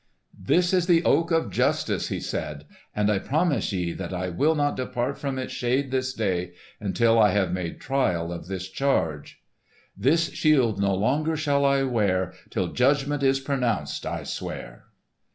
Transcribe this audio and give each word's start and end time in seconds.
"This 0.43 0.73
is 0.73 0.87
the 0.87 1.05
Oak 1.05 1.29
of 1.29 1.51
Justice!" 1.51 2.07
he 2.07 2.19
said, 2.19 2.65
"and 2.95 3.07
I 3.11 3.19
promise 3.19 3.71
ye 3.71 3.91
that 3.93 4.11
I 4.15 4.29
will 4.29 4.55
not 4.55 4.75
depart 4.75 5.19
from 5.19 5.37
its 5.37 5.53
shade 5.53 5.91
this 5.91 6.11
day, 6.11 6.53
until 6.79 7.19
I 7.19 7.29
have 7.33 7.51
made 7.53 7.79
trial 7.79 8.33
of 8.33 8.47
this 8.47 8.67
charge. 8.67 9.43
"This 9.95 10.31
shield 10.31 10.81
no 10.81 10.95
longer 10.95 11.35
shall 11.37 11.63
I 11.65 11.83
wear 11.83 12.33
Till 12.49 12.69
judgment 12.73 13.21
is 13.21 13.39
pronounced, 13.39 14.07
I 14.07 14.23
swear." 14.23 14.85